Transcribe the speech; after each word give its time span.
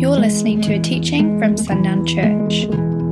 You're 0.00 0.16
listening 0.16 0.62
to 0.62 0.72
a 0.72 0.78
teaching 0.78 1.38
from 1.38 1.58
Sundown 1.58 2.06
Church. 2.06 2.64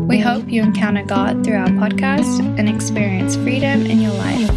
We 0.08 0.18
hope 0.18 0.48
you 0.48 0.62
encounter 0.62 1.04
God 1.04 1.44
through 1.44 1.58
our 1.58 1.66
podcast 1.66 2.38
and 2.58 2.66
experience 2.66 3.36
freedom 3.36 3.84
in 3.84 4.00
your 4.00 4.14
life. 4.14 4.48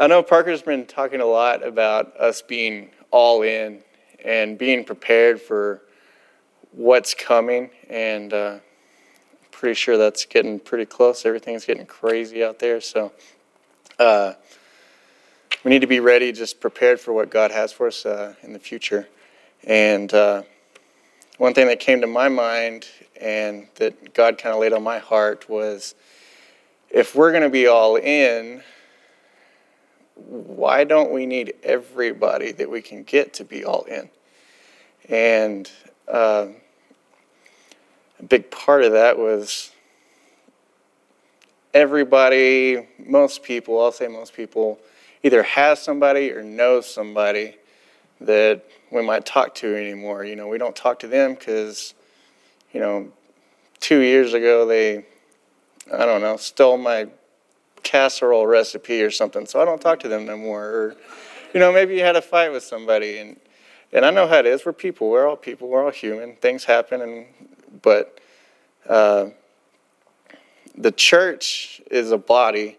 I 0.00 0.06
know 0.06 0.22
Parker's 0.22 0.62
been 0.62 0.86
talking 0.86 1.20
a 1.20 1.26
lot 1.26 1.62
about 1.62 2.16
us 2.16 2.40
being 2.40 2.92
all 3.10 3.42
in 3.42 3.82
and 4.24 4.56
being 4.56 4.84
prepared 4.84 5.38
for 5.38 5.82
what's 6.72 7.12
coming, 7.12 7.68
and 7.90 8.32
uh, 8.32 8.60
pretty 9.60 9.74
sure 9.74 9.98
that's 9.98 10.24
getting 10.24 10.58
pretty 10.58 10.86
close. 10.86 11.26
Everything's 11.26 11.66
getting 11.66 11.84
crazy 11.84 12.42
out 12.42 12.58
there, 12.60 12.80
so 12.80 13.12
uh, 13.98 14.32
we 15.62 15.70
need 15.70 15.82
to 15.82 15.86
be 15.86 16.00
ready, 16.00 16.32
just 16.32 16.62
prepared 16.62 16.98
for 16.98 17.12
what 17.12 17.28
God 17.28 17.50
has 17.50 17.70
for 17.70 17.88
us 17.88 18.06
uh, 18.06 18.32
in 18.42 18.54
the 18.54 18.58
future. 18.58 19.06
And 19.64 20.14
uh, 20.14 20.44
one 21.36 21.52
thing 21.52 21.66
that 21.66 21.78
came 21.78 22.00
to 22.00 22.06
my 22.06 22.30
mind 22.30 22.86
and 23.20 23.68
that 23.74 24.14
God 24.14 24.38
kind 24.38 24.54
of 24.54 24.62
laid 24.62 24.72
on 24.72 24.82
my 24.82 24.98
heart 24.98 25.46
was 25.46 25.94
if 26.88 27.14
we're 27.14 27.30
going 27.30 27.42
to 27.42 27.50
be 27.50 27.66
all 27.66 27.96
in, 27.96 28.62
why 30.14 30.84
don't 30.84 31.12
we 31.12 31.26
need 31.26 31.52
everybody 31.62 32.52
that 32.52 32.70
we 32.70 32.80
can 32.80 33.02
get 33.02 33.34
to 33.34 33.44
be 33.44 33.62
all 33.66 33.82
in? 33.82 34.08
And 35.10 35.70
uh, 36.08 36.46
a 38.20 38.24
big 38.24 38.50
part 38.50 38.84
of 38.84 38.92
that 38.92 39.18
was 39.18 39.70
everybody, 41.72 42.86
most 42.98 43.42
people, 43.42 43.82
I'll 43.82 43.92
say 43.92 44.08
most 44.08 44.34
people, 44.34 44.78
either 45.22 45.42
has 45.42 45.80
somebody 45.80 46.30
or 46.30 46.42
knows 46.42 46.92
somebody 46.92 47.56
that 48.20 48.64
we 48.90 49.02
might 49.02 49.24
talk 49.24 49.54
to 49.56 49.74
anymore. 49.74 50.24
You 50.24 50.36
know, 50.36 50.48
we 50.48 50.58
don't 50.58 50.76
talk 50.76 50.98
to 51.00 51.08
them 51.08 51.34
because, 51.34 51.94
you 52.72 52.80
know, 52.80 53.10
two 53.78 54.00
years 54.00 54.34
ago 54.34 54.66
they, 54.66 55.06
I 55.92 56.04
don't 56.04 56.20
know, 56.20 56.36
stole 56.36 56.76
my 56.76 57.08
casserole 57.82 58.46
recipe 58.46 59.02
or 59.02 59.10
something, 59.10 59.46
so 59.46 59.60
I 59.60 59.64
don't 59.64 59.80
talk 59.80 60.00
to 60.00 60.08
them 60.08 60.26
no 60.26 60.36
more. 60.36 60.64
Or, 60.64 60.96
you 61.54 61.60
know, 61.60 61.72
maybe 61.72 61.94
you 61.94 62.02
had 62.02 62.16
a 62.16 62.22
fight 62.22 62.52
with 62.52 62.62
somebody, 62.62 63.18
and 63.18 63.40
and 63.92 64.04
I 64.04 64.10
know 64.10 64.28
how 64.28 64.38
it 64.38 64.46
is. 64.46 64.64
We're 64.64 64.72
people. 64.72 65.10
We're 65.10 65.26
all 65.26 65.36
people. 65.36 65.68
We're 65.68 65.84
all 65.84 65.90
human. 65.90 66.36
Things 66.36 66.64
happen, 66.64 67.00
and 67.00 67.26
but 67.82 68.18
uh, 68.88 69.26
the 70.76 70.92
church 70.92 71.80
is 71.90 72.10
a 72.10 72.18
body, 72.18 72.78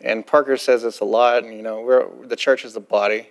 and 0.00 0.26
Parker 0.26 0.56
says 0.56 0.82
this 0.82 1.00
a 1.00 1.04
lot. 1.04 1.44
And 1.44 1.54
you 1.54 1.62
know, 1.62 2.24
the 2.24 2.36
church 2.36 2.64
is 2.64 2.76
a 2.76 2.80
body. 2.80 3.28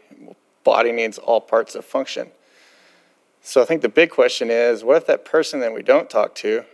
Body 0.64 0.92
needs 0.92 1.18
all 1.18 1.40
parts 1.40 1.74
to 1.74 1.82
function. 1.82 2.32
So 3.42 3.62
I 3.62 3.66
think 3.66 3.82
the 3.82 3.90
big 3.90 4.10
question 4.10 4.50
is, 4.50 4.84
what 4.84 4.98
if 4.98 5.08
that 5.08 5.24
person 5.24 5.62
that 5.62 5.74
we 5.74 5.82
don't 5.82 6.10
talk 6.10 6.36
to 6.36 6.66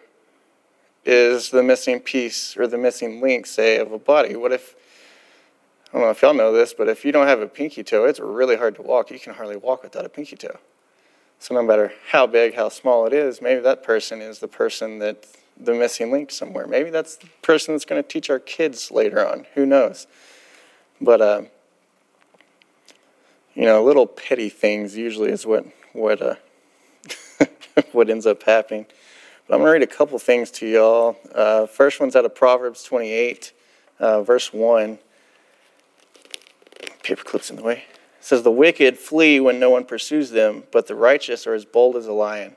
is 1.05 1.49
the 1.49 1.63
missing 1.63 1.99
piece 1.99 2.55
or 2.57 2.67
the 2.67 2.77
missing 2.77 3.21
link, 3.21 3.45
say, 3.45 3.77
of 3.77 3.91
a 3.91 3.99
body. 3.99 4.35
What 4.35 4.51
if, 4.51 4.75
I 5.89 5.97
don't 5.97 6.01
know 6.03 6.09
if 6.11 6.21
y'all 6.21 6.33
know 6.33 6.53
this, 6.53 6.73
but 6.73 6.87
if 6.87 7.03
you 7.03 7.11
don't 7.11 7.27
have 7.27 7.41
a 7.41 7.47
pinky 7.47 7.83
toe, 7.83 8.05
it's 8.05 8.19
really 8.19 8.55
hard 8.55 8.75
to 8.75 8.81
walk. 8.81 9.11
You 9.11 9.19
can 9.19 9.33
hardly 9.33 9.57
walk 9.57 9.83
without 9.83 10.05
a 10.05 10.09
pinky 10.09 10.35
toe. 10.35 10.57
So 11.43 11.53
no 11.53 11.61
matter 11.61 11.91
how 12.09 12.25
big, 12.25 12.55
how 12.55 12.69
small 12.69 13.05
it 13.05 13.11
is, 13.11 13.41
maybe 13.41 13.59
that 13.59 13.83
person 13.83 14.21
is 14.21 14.39
the 14.39 14.47
person 14.47 14.99
that 14.99 15.27
the 15.59 15.73
missing 15.73 16.09
link 16.09 16.31
somewhere. 16.31 16.65
Maybe 16.65 16.89
that's 16.89 17.17
the 17.17 17.27
person 17.41 17.73
that's 17.73 17.83
going 17.83 18.01
to 18.01 18.07
teach 18.07 18.29
our 18.29 18.39
kids 18.39 18.91
later 18.91 19.27
on. 19.27 19.45
Who 19.53 19.65
knows? 19.65 20.07
But, 21.01 21.19
uh, 21.19 21.41
you 23.55 23.65
know, 23.65 23.83
little 23.83 24.07
petty 24.07 24.47
things 24.47 24.95
usually 24.95 25.31
is 25.31 25.45
what, 25.45 25.65
what, 25.91 26.21
uh, 26.21 26.35
what 27.91 28.09
ends 28.09 28.25
up 28.25 28.43
happening. 28.43 28.85
But 29.45 29.55
I'm 29.55 29.59
going 29.59 29.67
to 29.67 29.73
read 29.73 29.83
a 29.83 29.87
couple 29.87 30.17
things 30.19 30.49
to 30.51 30.65
y'all. 30.65 31.17
Uh, 31.35 31.65
first 31.65 31.99
one's 31.99 32.15
out 32.15 32.23
of 32.23 32.33
Proverbs 32.33 32.83
28, 32.83 33.51
uh, 33.99 34.23
verse 34.23 34.53
1. 34.53 34.97
Paper 37.03 37.23
clips 37.25 37.49
in 37.49 37.57
the 37.57 37.63
way. 37.63 37.83
It 38.23 38.27
says, 38.27 38.43
The 38.43 38.51
wicked 38.51 38.97
flee 38.97 39.41
when 39.41 39.59
no 39.59 39.69
one 39.69 39.83
pursues 39.83 40.29
them, 40.29 40.63
but 40.71 40.87
the 40.87 40.95
righteous 40.95 41.45
are 41.45 41.53
as 41.53 41.65
bold 41.65 41.97
as 41.97 42.07
a 42.07 42.13
lion. 42.13 42.55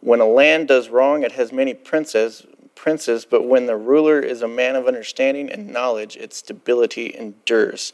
When 0.00 0.20
a 0.20 0.26
land 0.26 0.68
does 0.68 0.88
wrong, 0.88 1.22
it 1.22 1.32
has 1.32 1.52
many 1.52 1.74
princes, 1.74 2.46
princes, 2.74 3.26
but 3.26 3.44
when 3.44 3.66
the 3.66 3.76
ruler 3.76 4.20
is 4.20 4.40
a 4.40 4.48
man 4.48 4.74
of 4.74 4.86
understanding 4.86 5.50
and 5.50 5.70
knowledge, 5.70 6.16
its 6.16 6.38
stability 6.38 7.14
endures. 7.14 7.92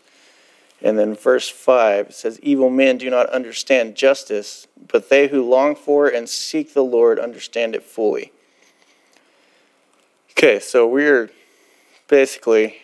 And 0.81 0.97
then 0.97 1.17
verse 1.17 1.49
5 1.49 2.15
says, 2.15 2.39
Evil 2.41 2.71
men 2.71 2.99
do 2.99 3.11
not 3.11 3.29
understand 3.31 3.97
justice, 3.97 4.69
but 4.87 5.09
they 5.09 5.27
who 5.27 5.43
long 5.43 5.75
for 5.75 6.07
and 6.07 6.29
seek 6.29 6.73
the 6.73 6.85
Lord 6.85 7.19
understand 7.19 7.75
it 7.75 7.83
fully. 7.83 8.31
Okay, 10.31 10.61
so 10.61 10.87
we're 10.87 11.31
basically. 12.07 12.77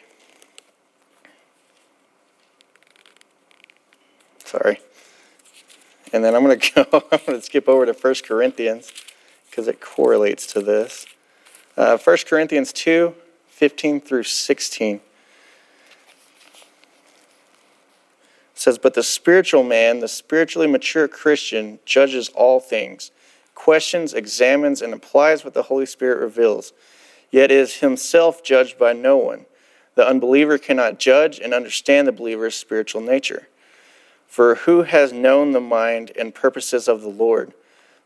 Sorry. 4.48 4.81
And 6.10 6.25
then 6.25 6.34
I'm 6.34 6.42
going 6.42 6.59
to 6.60 6.72
go, 6.75 7.04
I'm 7.12 7.20
going 7.26 7.38
to 7.38 7.42
skip 7.42 7.69
over 7.69 7.84
to 7.84 7.92
1 7.92 8.14
Corinthians 8.26 8.91
because 9.50 9.69
it 9.69 9.78
correlates 9.78 10.47
to 10.54 10.62
this. 10.62 11.06
Uh, 11.76 11.98
1 11.98 12.16
Corinthians 12.26 12.72
2 12.72 13.14
15 13.50 14.00
through 14.00 14.22
16. 14.22 15.00
says, 18.54 18.78
But 18.78 18.94
the 18.94 19.03
spiritual 19.03 19.62
man, 19.62 20.00
the 20.00 20.09
spiritually 20.09 20.66
mature 20.66 21.09
Christian, 21.09 21.78
judges 21.84 22.28
all 22.30 22.59
things, 22.59 23.10
questions, 23.54 24.15
examines, 24.15 24.80
and 24.80 24.94
applies 24.94 25.44
what 25.44 25.54
the 25.54 25.65
Holy 25.65 25.86
Spirit 25.86 26.20
reveals, 26.20 26.72
yet 27.30 27.50
is 27.50 27.76
himself 27.76 28.42
judged 28.42 28.78
by 28.78 28.92
no 28.94 29.16
one. 29.16 29.44
The 29.94 30.09
unbeliever 30.09 30.56
cannot 30.56 30.98
judge 30.98 31.38
and 31.38 31.53
understand 31.53 32.09
the 32.09 32.12
believer's 32.12 32.54
spiritual 32.54 33.03
nature. 33.03 33.48
For 34.28 34.55
who 34.55 34.83
has 34.83 35.12
known 35.12 35.53
the 35.53 35.61
mind 35.61 36.12
and 36.16 36.34
purposes 36.34 36.87
of 36.87 37.00
the 37.00 37.09
Lord, 37.09 37.55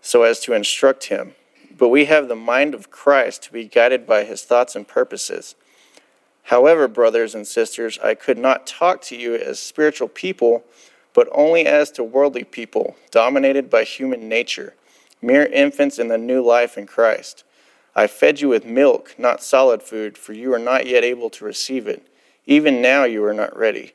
so 0.01 0.23
as 0.23 0.41
to 0.41 0.55
instruct 0.55 1.05
him? 1.05 1.35
But 1.77 1.89
we 1.89 2.05
have 2.07 2.29
the 2.29 2.37
mind 2.37 2.75
of 2.75 2.91
Christ 2.91 3.43
to 3.43 3.53
be 3.53 3.65
guided 3.65 4.07
by 4.07 4.25
his 4.25 4.43
thoughts 4.43 4.77
and 4.77 4.87
purposes. 4.87 5.57
However, 6.45 6.87
brothers 6.87 7.35
and 7.35 7.47
sisters, 7.47 7.99
I 8.03 8.15
could 8.15 8.39
not 8.39 8.67
talk 8.67 9.03
to 9.03 9.17
you 9.17 9.35
as 9.35 9.59
spiritual 9.59 10.09
people, 10.09 10.65
but 11.13 11.29
only 11.33 11.67
as 11.67 11.91
to 11.93 12.05
worldly 12.05 12.45
people, 12.45 12.97
dominated 13.11 13.69
by 13.69 13.85
human 13.85 14.29
nature, 14.29 14.75
mere 15.21 15.47
infants 15.47 15.99
in 15.99 16.09
the 16.09 16.19
new 16.19 16.43
life 16.43 16.79
in 16.79 16.87
Christ. 16.87 17.45
I 17.95 18.07
fed 18.07 18.41
you 18.41 18.49
with 18.49 18.65
milk, 18.65 19.17
not 19.19 19.43
solid 19.43 19.83
food, 19.83 20.17
for 20.17 20.33
you 20.33 20.55
are 20.55 20.59
not 20.59 20.87
yet 20.87 21.05
able 21.05 21.31
to 21.31 21.45
receive 21.45 21.87
it. 21.87 22.07
Even 22.47 22.81
now 22.81 23.05
you 23.05 23.25
are 23.25 23.35
not 23.35 23.57
ready. 23.57 23.93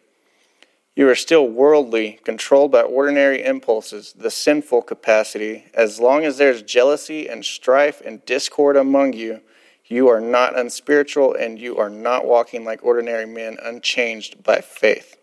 You 0.97 1.07
are 1.09 1.15
still 1.15 1.47
worldly, 1.47 2.19
controlled 2.23 2.71
by 2.71 2.81
ordinary 2.81 3.43
impulses, 3.45 4.15
the 4.17 4.31
sinful 4.31 4.81
capacity. 4.81 5.65
As 5.75 5.99
long 5.99 6.25
as 6.25 6.39
there's 6.39 6.63
jealousy 6.63 7.29
and 7.29 7.45
strife 7.45 8.01
and 8.03 8.25
discord 8.25 8.75
among 8.75 9.13
you, 9.13 9.41
you 9.85 10.07
are 10.07 10.19
not 10.19 10.57
unspiritual 10.57 11.35
and 11.35 11.59
you 11.59 11.77
are 11.77 11.91
not 11.91 12.25
walking 12.25 12.65
like 12.65 12.83
ordinary 12.83 13.27
men, 13.27 13.59
unchanged 13.61 14.41
by 14.41 14.59
faith. 14.59 15.17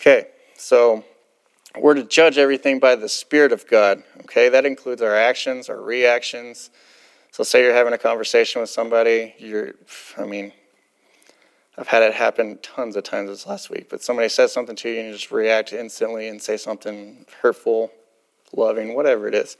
Okay, 0.00 0.26
so 0.56 1.04
we're 1.78 1.94
to 1.94 2.02
judge 2.02 2.36
everything 2.36 2.80
by 2.80 2.96
the 2.96 3.08
Spirit 3.08 3.52
of 3.52 3.64
God. 3.68 4.02
Okay, 4.22 4.48
that 4.48 4.66
includes 4.66 5.02
our 5.02 5.14
actions, 5.14 5.68
our 5.68 5.80
reactions. 5.80 6.70
So, 7.30 7.44
say 7.44 7.62
you're 7.62 7.74
having 7.74 7.92
a 7.92 7.98
conversation 7.98 8.60
with 8.60 8.70
somebody, 8.70 9.36
you're, 9.38 9.74
I 10.16 10.24
mean, 10.24 10.52
I've 11.78 11.86
had 11.86 12.02
it 12.02 12.14
happen 12.14 12.58
tons 12.60 12.96
of 12.96 13.04
times 13.04 13.30
this 13.30 13.46
last 13.46 13.70
week, 13.70 13.88
but 13.88 14.02
somebody 14.02 14.28
says 14.28 14.52
something 14.52 14.74
to 14.74 14.90
you 14.90 14.98
and 14.98 15.06
you 15.06 15.12
just 15.12 15.30
react 15.30 15.72
instantly 15.72 16.26
and 16.26 16.42
say 16.42 16.56
something 16.56 17.24
hurtful, 17.40 17.92
loving, 18.52 18.96
whatever 18.96 19.28
it 19.28 19.34
is. 19.34 19.56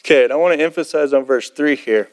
Okay, 0.00 0.24
and 0.24 0.32
I 0.32 0.36
want 0.36 0.58
to 0.58 0.64
emphasize 0.64 1.12
on 1.12 1.24
verse 1.24 1.50
3 1.50 1.76
here. 1.76 2.08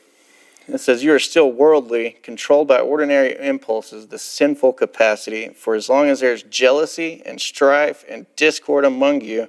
It 0.68 0.80
says, 0.80 1.06
You 1.06 1.14
are 1.14 1.20
still 1.20 1.50
worldly, 1.54 2.18
controlled 2.22 2.68
by 2.68 2.80
ordinary 2.80 3.38
impulses, 3.40 4.08
the 4.08 4.20
sinful 4.20 4.74
capacity. 4.74 5.50
For 5.50 5.76
as 5.76 5.88
long 5.88 6.10
as 6.10 6.20
there's 6.20 6.44
jealousy 6.44 7.22
and 7.26 7.40
strife 7.40 8.04
and 8.10 8.26
discord 8.36 8.84
among 8.84 9.22
you, 9.22 9.48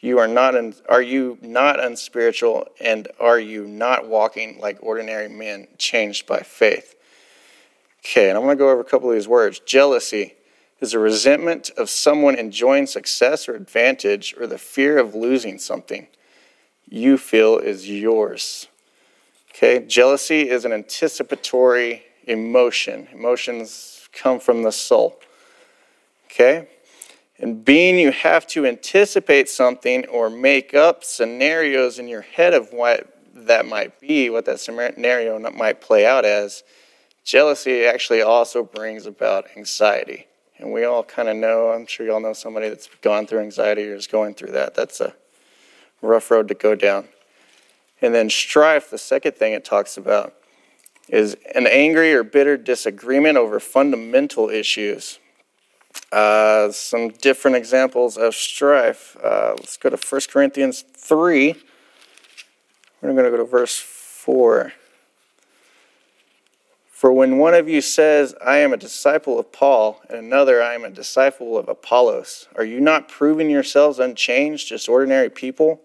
you 0.00 0.18
are 0.18 0.26
not 0.26 0.56
un, 0.56 0.74
are 0.88 1.02
you 1.02 1.38
not 1.40 1.78
unspiritual 1.78 2.66
and 2.80 3.06
are 3.20 3.38
you 3.38 3.66
not 3.66 4.08
walking 4.08 4.58
like 4.58 4.78
ordinary 4.80 5.28
men 5.28 5.68
changed 5.78 6.26
by 6.26 6.40
faith 6.40 6.94
okay 8.04 8.28
and 8.28 8.36
i'm 8.36 8.44
going 8.44 8.56
to 8.56 8.62
go 8.62 8.70
over 8.70 8.80
a 8.80 8.84
couple 8.84 9.08
of 9.08 9.14
these 9.14 9.28
words 9.28 9.60
jealousy 9.60 10.34
is 10.80 10.92
a 10.92 10.98
resentment 10.98 11.70
of 11.76 11.88
someone 11.88 12.34
enjoying 12.34 12.86
success 12.86 13.48
or 13.48 13.54
advantage 13.54 14.34
or 14.38 14.46
the 14.46 14.58
fear 14.58 14.98
of 14.98 15.14
losing 15.14 15.58
something 15.58 16.06
you 16.88 17.16
feel 17.16 17.58
is 17.58 17.88
yours 17.88 18.68
Okay, 19.54 19.86
jealousy 19.86 20.50
is 20.50 20.64
an 20.64 20.72
anticipatory 20.72 22.02
emotion. 22.24 23.06
Emotions 23.12 24.08
come 24.12 24.40
from 24.40 24.64
the 24.64 24.72
soul. 24.72 25.20
Okay? 26.24 26.66
And 27.38 27.64
being, 27.64 27.96
you 27.96 28.10
have 28.10 28.48
to 28.48 28.66
anticipate 28.66 29.48
something 29.48 30.06
or 30.06 30.28
make 30.28 30.74
up 30.74 31.04
scenarios 31.04 32.00
in 32.00 32.08
your 32.08 32.22
head 32.22 32.52
of 32.52 32.72
what 32.72 33.16
that 33.32 33.64
might 33.64 34.00
be, 34.00 34.28
what 34.28 34.44
that 34.46 34.58
scenario 34.58 35.38
might 35.52 35.80
play 35.80 36.04
out 36.04 36.24
as. 36.24 36.64
Jealousy 37.24 37.86
actually 37.86 38.20
also 38.20 38.62
brings 38.62 39.06
about 39.06 39.46
anxiety. 39.56 40.26
And 40.58 40.72
we 40.72 40.84
all 40.84 41.02
kind 41.02 41.28
of 41.28 41.36
know, 41.36 41.70
I'm 41.70 41.86
sure 41.86 42.06
you 42.06 42.12
all 42.12 42.20
know 42.20 42.34
somebody 42.34 42.68
that's 42.68 42.88
gone 43.00 43.26
through 43.26 43.40
anxiety 43.40 43.88
or 43.88 43.94
is 43.94 44.06
going 44.06 44.34
through 44.34 44.52
that. 44.52 44.74
That's 44.74 45.00
a 45.00 45.14
rough 46.02 46.30
road 46.30 46.48
to 46.48 46.54
go 46.54 46.74
down. 46.74 47.08
And 48.02 48.14
then 48.14 48.28
strife, 48.28 48.90
the 48.90 48.98
second 48.98 49.34
thing 49.36 49.54
it 49.54 49.64
talks 49.64 49.96
about, 49.96 50.34
is 51.08 51.36
an 51.54 51.66
angry 51.66 52.12
or 52.12 52.22
bitter 52.22 52.56
disagreement 52.56 53.36
over 53.36 53.58
fundamental 53.58 54.50
issues. 54.50 55.18
Uh, 56.12 56.70
some 56.70 57.08
different 57.08 57.56
examples 57.56 58.16
of 58.16 58.34
strife. 58.34 59.16
Uh, 59.22 59.54
let's 59.58 59.76
go 59.76 59.88
to 59.90 59.96
1 59.96 60.20
Corinthians 60.30 60.84
3. 60.96 61.54
We're 63.00 63.12
going 63.12 63.24
to 63.24 63.30
go 63.30 63.36
to 63.38 63.44
verse 63.44 63.78
4. 63.78 64.72
For 67.04 67.12
when 67.12 67.36
one 67.36 67.52
of 67.52 67.68
you 67.68 67.82
says, 67.82 68.34
I 68.42 68.56
am 68.60 68.72
a 68.72 68.78
disciple 68.78 69.38
of 69.38 69.52
Paul, 69.52 70.00
and 70.08 70.18
another, 70.18 70.62
I 70.62 70.72
am 70.72 70.86
a 70.86 70.90
disciple 70.90 71.58
of 71.58 71.68
Apollos, 71.68 72.48
are 72.56 72.64
you 72.64 72.80
not 72.80 73.10
proving 73.10 73.50
yourselves 73.50 73.98
unchanged, 73.98 74.68
just 74.68 74.88
ordinary 74.88 75.28
people? 75.28 75.82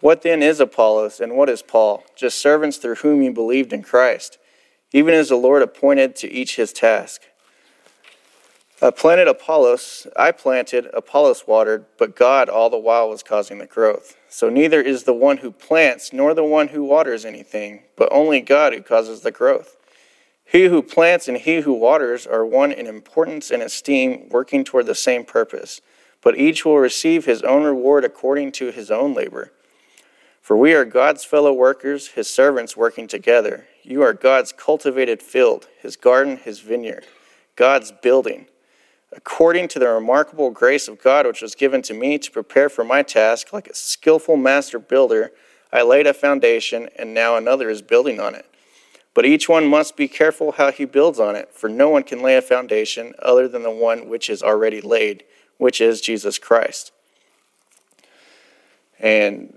What 0.00 0.20
then 0.20 0.42
is 0.42 0.60
Apollos, 0.60 1.18
and 1.18 1.34
what 1.34 1.48
is 1.48 1.62
Paul? 1.62 2.04
Just 2.14 2.42
servants 2.42 2.76
through 2.76 2.96
whom 2.96 3.22
you 3.22 3.32
believed 3.32 3.72
in 3.72 3.82
Christ, 3.82 4.36
even 4.92 5.14
as 5.14 5.30
the 5.30 5.36
Lord 5.36 5.62
appointed 5.62 6.14
to 6.16 6.30
each 6.30 6.56
his 6.56 6.74
task. 6.74 7.22
I 8.82 8.90
planted 8.90 9.28
Apollos, 9.28 10.06
I 10.14 10.32
planted, 10.32 10.88
Apollos 10.92 11.46
watered, 11.46 11.86
but 11.96 12.14
God 12.14 12.50
all 12.50 12.68
the 12.68 12.76
while 12.76 13.08
was 13.08 13.22
causing 13.22 13.56
the 13.56 13.66
growth. 13.66 14.14
So 14.28 14.50
neither 14.50 14.82
is 14.82 15.04
the 15.04 15.14
one 15.14 15.38
who 15.38 15.50
plants 15.50 16.12
nor 16.12 16.34
the 16.34 16.44
one 16.44 16.68
who 16.68 16.84
waters 16.84 17.24
anything, 17.24 17.84
but 17.96 18.10
only 18.12 18.42
God 18.42 18.74
who 18.74 18.82
causes 18.82 19.22
the 19.22 19.32
growth. 19.32 19.77
He 20.50 20.64
who 20.64 20.80
plants 20.80 21.28
and 21.28 21.36
he 21.36 21.60
who 21.60 21.74
waters 21.74 22.26
are 22.26 22.44
one 22.44 22.72
in 22.72 22.86
importance 22.86 23.50
and 23.50 23.62
esteem, 23.62 24.30
working 24.30 24.64
toward 24.64 24.86
the 24.86 24.94
same 24.94 25.26
purpose. 25.26 25.82
But 26.22 26.38
each 26.38 26.64
will 26.64 26.78
receive 26.78 27.26
his 27.26 27.42
own 27.42 27.64
reward 27.64 28.02
according 28.02 28.52
to 28.52 28.70
his 28.70 28.90
own 28.90 29.12
labor. 29.12 29.52
For 30.40 30.56
we 30.56 30.72
are 30.72 30.86
God's 30.86 31.22
fellow 31.22 31.52
workers, 31.52 32.08
his 32.08 32.30
servants 32.30 32.78
working 32.78 33.06
together. 33.06 33.66
You 33.82 34.02
are 34.02 34.14
God's 34.14 34.52
cultivated 34.52 35.22
field, 35.22 35.68
his 35.78 35.96
garden, 35.96 36.38
his 36.38 36.60
vineyard, 36.60 37.04
God's 37.54 37.92
building. 37.92 38.46
According 39.12 39.68
to 39.68 39.78
the 39.78 39.88
remarkable 39.88 40.50
grace 40.50 40.88
of 40.88 41.02
God 41.02 41.26
which 41.26 41.42
was 41.42 41.54
given 41.54 41.82
to 41.82 41.92
me 41.92 42.16
to 42.16 42.30
prepare 42.30 42.70
for 42.70 42.84
my 42.84 43.02
task, 43.02 43.52
like 43.52 43.66
a 43.66 43.74
skillful 43.74 44.38
master 44.38 44.78
builder, 44.78 45.32
I 45.70 45.82
laid 45.82 46.06
a 46.06 46.14
foundation, 46.14 46.88
and 46.96 47.12
now 47.12 47.36
another 47.36 47.68
is 47.68 47.82
building 47.82 48.18
on 48.18 48.34
it. 48.34 48.46
But 49.18 49.26
each 49.26 49.48
one 49.48 49.66
must 49.66 49.96
be 49.96 50.06
careful 50.06 50.52
how 50.52 50.70
he 50.70 50.84
builds 50.84 51.18
on 51.18 51.34
it, 51.34 51.52
for 51.52 51.68
no 51.68 51.88
one 51.88 52.04
can 52.04 52.22
lay 52.22 52.36
a 52.36 52.40
foundation 52.40 53.14
other 53.18 53.48
than 53.48 53.64
the 53.64 53.70
one 53.72 54.08
which 54.08 54.30
is 54.30 54.44
already 54.44 54.80
laid, 54.80 55.24
which 55.56 55.80
is 55.80 56.00
Jesus 56.00 56.38
Christ. 56.38 56.92
And 59.00 59.52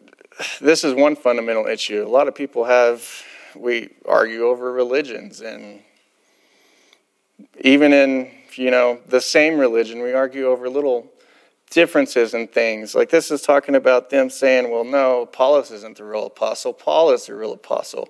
this 0.60 0.84
is 0.84 0.96
one 0.96 1.16
fundamental 1.16 1.68
issue. 1.68 2.04
A 2.04 2.10
lot 2.10 2.28
of 2.28 2.34
people 2.34 2.64
have, 2.66 3.08
we 3.56 3.90
argue 4.08 4.48
over 4.48 4.72
religions, 4.72 5.42
and 5.42 5.82
even 7.60 7.94
in, 7.94 8.32
you 8.56 8.72
know, 8.72 9.00
the 9.10 9.22
same 9.22 9.60
religion, 9.60 10.02
we 10.02 10.12
argue 10.12 10.48
over 10.48 10.70
little 10.70 11.06
differences 11.70 12.34
in 12.34 12.48
things. 12.48 12.96
Like 12.96 13.12
this 13.12 13.30
is 13.30 13.44
talking 13.44 13.76
about 13.76 14.10
them 14.10 14.32
saying, 14.32 14.72
well, 14.72 14.84
no, 14.84 15.22
Apollos 15.22 15.70
isn't 15.70 15.98
the 15.98 16.04
real 16.04 16.26
apostle, 16.26 16.74
Paul 16.74 17.12
is 17.12 17.28
the 17.28 17.36
real 17.36 17.54
apostle. 17.54 18.10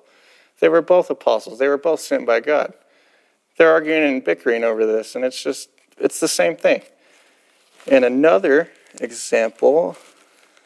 They 0.62 0.70
were 0.70 0.82
both 0.82 1.10
apostles. 1.10 1.60
They 1.60 1.68
were 1.68 1.78
both 1.78 2.00
sent 2.00 2.26
by 2.26 2.40
God. 2.40 2.74
They're 3.58 3.72
arguing 3.72 4.04
and 4.04 4.24
bickering 4.24 4.64
over 4.64 4.86
this, 4.86 5.16
and 5.16 5.26
it's 5.26 5.44
just, 5.44 5.70
it's 5.98 6.22
the 6.22 6.28
same 6.28 6.56
thing. 6.56 6.84
And 7.88 8.06
another 8.06 8.70
example 9.00 9.98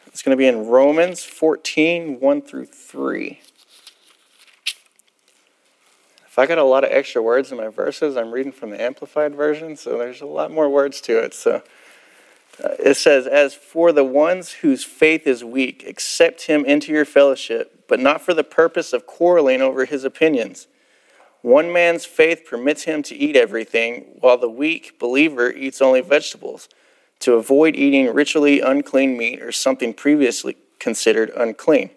it's 0.06 0.22
going 0.22 0.34
to 0.34 0.38
be 0.38 0.46
in 0.46 0.66
Romans 0.66 1.24
14 1.24 2.20
1 2.20 2.42
through 2.42 2.64
3. 2.66 3.40
If 6.26 6.38
I 6.38 6.46
got 6.46 6.56
a 6.56 6.64
lot 6.64 6.84
of 6.84 6.90
extra 6.90 7.20
words 7.20 7.52
in 7.52 7.58
my 7.58 7.68
verses, 7.68 8.16
I'm 8.16 8.30
reading 8.30 8.52
from 8.52 8.70
the 8.70 8.80
Amplified 8.80 9.34
Version, 9.34 9.76
so 9.76 9.98
there's 9.98 10.22
a 10.22 10.26
lot 10.26 10.50
more 10.50 10.70
words 10.70 11.02
to 11.02 11.18
it. 11.18 11.34
So 11.34 11.62
it 12.58 12.96
says, 12.96 13.26
As 13.26 13.54
for 13.54 13.92
the 13.92 14.04
ones 14.04 14.52
whose 14.52 14.84
faith 14.84 15.26
is 15.26 15.44
weak, 15.44 15.84
accept 15.86 16.42
him 16.42 16.64
into 16.64 16.92
your 16.92 17.04
fellowship 17.04 17.76
but 17.88 18.00
not 18.00 18.20
for 18.20 18.34
the 18.34 18.44
purpose 18.44 18.92
of 18.92 19.06
quarreling 19.06 19.62
over 19.62 19.84
his 19.84 20.04
opinions. 20.04 20.66
One 21.42 21.72
man's 21.72 22.04
faith 22.04 22.44
permits 22.48 22.84
him 22.84 23.02
to 23.04 23.14
eat 23.14 23.36
everything, 23.36 24.16
while 24.20 24.38
the 24.38 24.50
weak 24.50 24.98
believer 24.98 25.52
eats 25.52 25.80
only 25.80 26.00
vegetables, 26.00 26.68
to 27.20 27.34
avoid 27.34 27.76
eating 27.76 28.12
ritually 28.12 28.60
unclean 28.60 29.16
meat 29.16 29.40
or 29.40 29.52
something 29.52 29.94
previously 29.94 30.56
considered 30.78 31.30
unclean. 31.36 31.90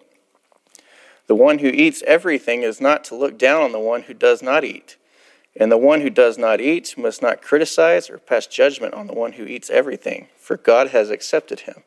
The 1.26 1.34
one 1.34 1.58
who 1.58 1.68
eats 1.68 2.02
everything 2.06 2.62
is 2.62 2.80
not 2.80 3.04
to 3.04 3.14
look 3.14 3.38
down 3.38 3.62
on 3.62 3.72
the 3.72 3.78
one 3.78 4.02
who 4.02 4.14
does 4.14 4.42
not 4.42 4.64
eat. 4.64 4.96
And 5.56 5.70
the 5.70 5.78
one 5.78 6.00
who 6.00 6.10
does 6.10 6.38
not 6.38 6.60
eat 6.60 6.96
must 6.96 7.22
not 7.22 7.42
criticize 7.42 8.08
or 8.08 8.18
pass 8.18 8.46
judgment 8.46 8.94
on 8.94 9.08
the 9.08 9.14
one 9.14 9.32
who 9.32 9.44
eats 9.44 9.68
everything, 9.68 10.28
for 10.36 10.56
God 10.56 10.88
has 10.88 11.10
accepted 11.10 11.60
him. 11.60 11.82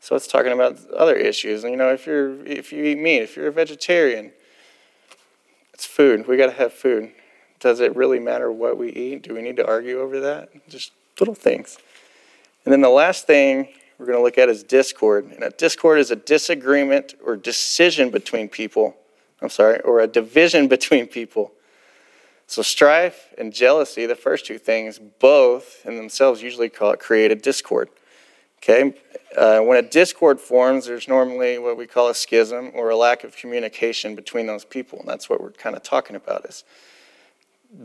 So 0.00 0.14
it's 0.14 0.26
talking 0.26 0.52
about 0.52 0.78
other 0.90 1.16
issues. 1.16 1.64
And 1.64 1.72
You 1.72 1.78
know, 1.78 1.90
if 1.90 2.06
you're 2.06 2.44
if 2.44 2.72
you 2.72 2.84
eat 2.84 2.98
meat, 2.98 3.22
if 3.22 3.36
you're 3.36 3.48
a 3.48 3.52
vegetarian, 3.52 4.32
it's 5.72 5.86
food. 5.86 6.28
We 6.28 6.36
got 6.36 6.46
to 6.46 6.52
have 6.52 6.74
food. 6.74 7.12
Does 7.58 7.80
it 7.80 7.96
really 7.96 8.20
matter 8.20 8.52
what 8.52 8.76
we 8.76 8.90
eat? 8.90 9.22
Do 9.22 9.32
we 9.32 9.40
need 9.40 9.56
to 9.56 9.66
argue 9.66 10.00
over 10.00 10.20
that? 10.20 10.50
Just 10.68 10.92
little 11.18 11.34
things. 11.34 11.78
And 12.66 12.72
then 12.72 12.82
the 12.82 12.90
last 12.90 13.26
thing 13.26 13.68
we're 13.98 14.04
going 14.04 14.18
to 14.18 14.22
look 14.22 14.36
at 14.36 14.50
is 14.50 14.62
discord. 14.62 15.32
And 15.32 15.42
a 15.42 15.48
discord 15.48 15.98
is 16.00 16.10
a 16.10 16.16
disagreement 16.16 17.14
or 17.24 17.34
decision 17.36 18.10
between 18.10 18.50
people. 18.50 18.94
I'm 19.40 19.48
sorry, 19.48 19.80
or 19.80 20.00
a 20.00 20.06
division 20.06 20.68
between 20.76 21.06
people. 21.06 21.53
So 22.46 22.62
strife 22.62 23.32
and 23.38 23.52
jealousy, 23.52 24.06
the 24.06 24.14
first 24.14 24.46
two 24.46 24.58
things, 24.58 24.98
both 24.98 25.84
in 25.84 25.96
themselves 25.96 26.42
usually 26.42 26.68
create 26.68 27.30
a 27.30 27.34
discord. 27.34 27.88
Okay? 28.58 28.94
Uh, 29.36 29.60
when 29.60 29.76
a 29.76 29.86
discord 29.86 30.40
forms, 30.40 30.86
there's 30.86 31.08
normally 31.08 31.58
what 31.58 31.76
we 31.76 31.86
call 31.86 32.08
a 32.08 32.14
schism 32.14 32.70
or 32.74 32.90
a 32.90 32.96
lack 32.96 33.24
of 33.24 33.36
communication 33.36 34.14
between 34.14 34.46
those 34.46 34.64
people. 34.64 35.00
And 35.00 35.08
that's 35.08 35.28
what 35.28 35.40
we're 35.40 35.52
kind 35.52 35.76
of 35.76 35.82
talking 35.82 36.16
about 36.16 36.44
is 36.46 36.64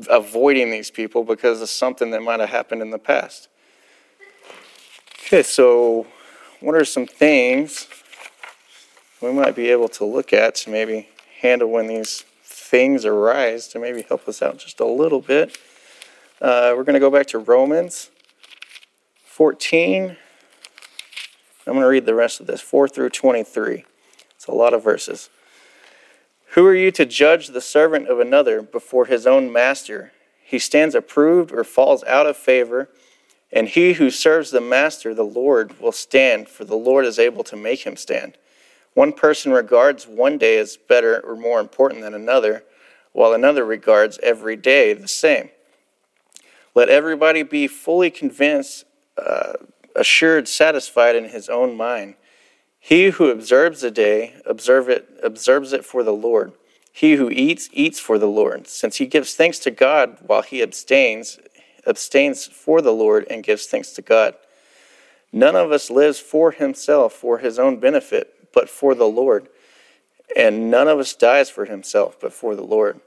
avoiding 0.09 0.71
these 0.71 0.91
people 0.91 1.23
because 1.23 1.61
of 1.61 1.69
something 1.69 2.11
that 2.11 2.21
might 2.21 2.39
have 2.39 2.49
happened 2.49 2.81
in 2.81 2.91
the 2.91 2.99
past. 2.99 3.47
Okay, 5.25 5.43
so 5.43 6.05
what 6.59 6.75
are 6.75 6.85
some 6.85 7.07
things 7.07 7.87
we 9.21 9.31
might 9.31 9.55
be 9.55 9.69
able 9.69 9.89
to 9.89 10.05
look 10.05 10.33
at 10.33 10.55
to 10.55 10.69
maybe 10.69 11.09
handle 11.39 11.69
when 11.69 11.87
these 11.87 12.23
things 12.69 13.05
arise 13.05 13.67
to 13.69 13.79
maybe 13.79 14.03
help 14.03 14.27
us 14.27 14.41
out 14.41 14.57
just 14.59 14.79
a 14.79 14.85
little 14.85 15.21
bit? 15.21 15.57
Uh, 16.41 16.73
we're 16.75 16.83
going 16.83 16.93
to 16.93 16.99
go 16.99 17.09
back 17.09 17.27
to 17.27 17.39
Romans 17.39 18.09
14 19.25 20.17
I'm 21.69 21.75
going 21.75 21.83
to 21.83 21.89
read 21.89 22.07
the 22.07 22.15
rest 22.15 22.39
of 22.39 22.47
this 22.47 22.61
4 22.61 22.87
through 22.87 23.09
23. 23.11 23.85
It's 24.31 24.47
a 24.47 24.51
lot 24.51 24.73
of 24.73 24.83
verses. 24.83 25.29
Who 26.53 26.65
are 26.65 26.73
you 26.73 26.89
to 26.91 27.05
judge 27.05 27.49
the 27.49 27.61
servant 27.61 28.07
of 28.07 28.19
another 28.19 28.63
before 28.63 29.05
his 29.05 29.27
own 29.27 29.51
master? 29.51 30.11
He 30.43 30.57
stands 30.57 30.95
approved 30.95 31.51
or 31.51 31.63
falls 31.63 32.03
out 32.05 32.25
of 32.25 32.37
favor, 32.37 32.89
and 33.51 33.67
he 33.67 33.93
who 33.93 34.09
serves 34.09 34.49
the 34.49 34.61
master, 34.61 35.13
the 35.13 35.21
Lord, 35.21 35.79
will 35.79 35.91
stand, 35.91 36.49
for 36.49 36.65
the 36.65 36.75
Lord 36.75 37.05
is 37.05 37.19
able 37.19 37.43
to 37.43 37.55
make 37.55 37.85
him 37.85 37.95
stand. 37.95 38.35
One 38.93 39.13
person 39.13 39.51
regards 39.51 40.07
one 40.07 40.37
day 40.37 40.57
as 40.57 40.77
better 40.77 41.19
or 41.19 41.35
more 41.35 41.59
important 41.59 42.01
than 42.01 42.13
another, 42.13 42.63
while 43.13 43.33
another 43.33 43.65
regards 43.65 44.19
every 44.21 44.55
day 44.55 44.93
the 44.93 45.07
same. 45.07 45.49
Let 46.75 46.89
everybody 46.89 47.43
be 47.43 47.67
fully 47.67 48.09
convinced. 48.11 48.85
Uh, 49.17 49.53
assured, 49.95 50.47
satisfied 50.47 51.15
in 51.15 51.25
his 51.25 51.49
own 51.49 51.75
mind. 51.75 52.15
He 52.79 53.09
who 53.09 53.29
observes 53.29 53.83
a 53.83 53.91
day 53.91 54.35
observe 54.45 54.89
it, 54.89 55.07
observes 55.21 55.73
it 55.73 55.85
for 55.85 56.03
the 56.03 56.13
Lord. 56.13 56.53
He 56.91 57.15
who 57.15 57.29
eats, 57.29 57.69
eats 57.73 57.99
for 57.99 58.17
the 58.17 58.27
Lord, 58.27 58.67
since 58.67 58.97
he 58.97 59.05
gives 59.05 59.35
thanks 59.35 59.59
to 59.59 59.71
God 59.71 60.17
while 60.25 60.41
he 60.41 60.61
abstains, 60.61 61.39
abstains 61.85 62.45
for 62.45 62.81
the 62.81 62.91
Lord 62.91 63.27
and 63.29 63.43
gives 63.43 63.67
thanks 63.67 63.91
to 63.91 64.01
God. 64.01 64.35
None 65.31 65.55
of 65.55 65.71
us 65.71 65.91
lives 65.91 66.19
for 66.19 66.51
himself, 66.51 67.13
for 67.13 67.37
his 67.37 67.59
own 67.59 67.79
benefit, 67.79 68.33
but 68.53 68.69
for 68.69 68.95
the 68.95 69.05
Lord. 69.05 69.47
And 70.35 70.69
none 70.69 70.87
of 70.87 70.99
us 70.99 71.13
dies 71.13 71.49
for 71.49 71.65
himself, 71.65 72.19
but 72.19 72.33
for 72.33 72.55
the 72.55 72.63
Lord. 72.63 72.99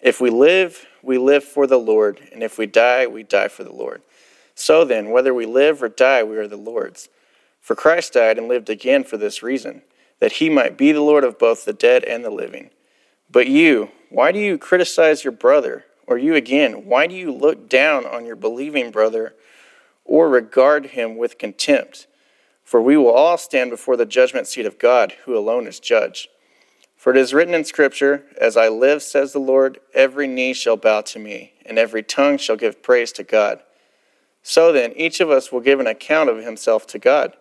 If 0.00 0.20
we 0.20 0.30
live, 0.30 0.86
we 1.02 1.18
live 1.18 1.44
for 1.44 1.66
the 1.66 1.78
Lord, 1.78 2.20
and 2.32 2.42
if 2.42 2.58
we 2.58 2.66
die, 2.66 3.06
we 3.06 3.22
die 3.22 3.48
for 3.48 3.64
the 3.64 3.72
Lord. 3.72 4.02
So 4.54 4.84
then, 4.84 5.10
whether 5.10 5.34
we 5.34 5.46
live 5.46 5.82
or 5.82 5.88
die, 5.88 6.22
we 6.22 6.36
are 6.36 6.46
the 6.46 6.56
Lord's. 6.56 7.08
For 7.60 7.74
Christ 7.74 8.12
died 8.12 8.38
and 8.38 8.46
lived 8.46 8.68
again 8.68 9.04
for 9.04 9.16
this 9.16 9.42
reason, 9.42 9.82
that 10.20 10.32
he 10.32 10.50
might 10.50 10.76
be 10.76 10.92
the 10.92 11.00
Lord 11.00 11.24
of 11.24 11.38
both 11.38 11.64
the 11.64 11.72
dead 11.72 12.04
and 12.04 12.24
the 12.24 12.30
living. 12.30 12.70
But 13.30 13.48
you, 13.48 13.90
why 14.10 14.30
do 14.30 14.38
you 14.38 14.58
criticize 14.58 15.24
your 15.24 15.32
brother? 15.32 15.86
Or 16.06 16.18
you 16.18 16.34
again, 16.34 16.84
why 16.84 17.06
do 17.06 17.14
you 17.14 17.32
look 17.32 17.68
down 17.68 18.04
on 18.04 18.26
your 18.26 18.36
believing 18.36 18.90
brother 18.90 19.34
or 20.04 20.28
regard 20.28 20.86
him 20.86 21.16
with 21.16 21.38
contempt? 21.38 22.06
For 22.64 22.80
we 22.80 22.96
will 22.96 23.12
all 23.12 23.36
stand 23.36 23.70
before 23.70 23.96
the 23.96 24.06
judgment 24.06 24.46
seat 24.46 24.66
of 24.66 24.78
God, 24.78 25.12
who 25.24 25.36
alone 25.36 25.66
is 25.66 25.78
judge. 25.78 26.28
For 26.96 27.10
it 27.10 27.18
is 27.18 27.34
written 27.34 27.54
in 27.54 27.64
Scripture, 27.64 28.24
As 28.40 28.56
I 28.56 28.68
live, 28.68 29.02
says 29.02 29.32
the 29.32 29.38
Lord, 29.38 29.78
every 29.92 30.26
knee 30.26 30.54
shall 30.54 30.78
bow 30.78 31.02
to 31.02 31.18
me, 31.18 31.52
and 31.66 31.78
every 31.78 32.02
tongue 32.02 32.38
shall 32.38 32.56
give 32.56 32.82
praise 32.82 33.12
to 33.12 33.22
God. 33.22 33.60
So 34.42 34.72
then, 34.72 34.92
each 34.96 35.20
of 35.20 35.30
us 35.30 35.52
will 35.52 35.60
give 35.60 35.80
an 35.80 35.86
account 35.86 36.30
of 36.30 36.42
himself 36.42 36.86
to 36.88 36.98
God. 36.98 37.34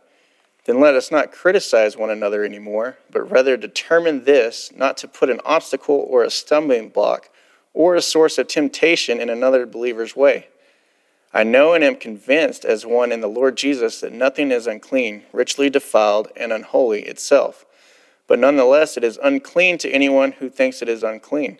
Then 0.66 0.80
let 0.80 0.96
us 0.96 1.12
not 1.12 1.32
criticize 1.32 1.98
one 1.98 2.10
another 2.10 2.44
anymore, 2.44 2.98
but 3.10 3.30
rather 3.30 3.58
determine 3.58 4.24
this 4.24 4.72
not 4.76 4.98
to 4.98 5.08
put 5.08 5.30
an 5.30 5.42
obstacle 5.46 6.06
or 6.10 6.24
a 6.24 6.30
stumbling 6.30 6.90
block 6.90 7.30
or 7.74 7.96
a 7.96 8.02
source 8.02 8.38
of 8.38 8.48
temptation 8.48 9.20
in 9.20 9.30
another 9.30 9.66
believer's 9.66 10.16
way. 10.16 10.48
I 11.34 11.44
know 11.44 11.74
and 11.74 11.84
am 11.84 11.96
convinced, 11.96 12.64
as 12.64 12.86
one 12.86 13.12
in 13.12 13.22
the 13.22 13.28
Lord 13.28 13.58
Jesus, 13.58 14.00
that 14.02 14.14
nothing 14.14 14.52
is 14.52 14.68
unclean, 14.68 15.24
richly 15.34 15.70
defiled, 15.70 16.28
and 16.36 16.54
unholy 16.54 17.04
itself 17.04 17.66
but 18.28 18.40
nonetheless 18.40 18.98
it 18.98 19.04
is 19.04 19.20
unclean 19.22 19.78
to 19.80 19.92
anyone 19.92 20.34
who 20.34 20.50
thinks 20.50 20.82
it 20.82 20.90
is 20.90 21.04
unclean. 21.04 21.60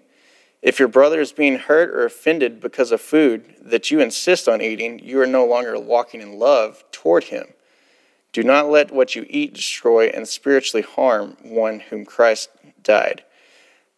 If 0.62 0.80
your 0.80 0.88
brother 0.88 1.20
is 1.20 1.34
being 1.34 1.58
hurt 1.58 1.90
or 1.90 2.06
offended 2.06 2.62
because 2.62 2.92
of 2.92 3.02
food 3.02 3.56
that 3.62 3.92
you 3.92 4.00
insist 4.00 4.48
on 4.48 4.62
eating, 4.62 5.00
you 5.00 5.20
are 5.20 5.28
no 5.28 5.46
longer 5.46 5.78
walking 5.80 6.22
in 6.22 6.40
love 6.40 6.84
toward 6.92 7.26
him. 7.26 7.48
Do 8.32 8.44
not 8.44 8.70
let 8.70 8.92
what 8.92 9.14
you 9.14 9.26
eat 9.30 9.54
destroy 9.54 10.08
and 10.08 10.28
spiritually 10.28 10.84
harm 10.84 11.36
one 11.44 11.82
whom 11.82 12.06
Christ 12.06 12.50
died. 12.82 13.24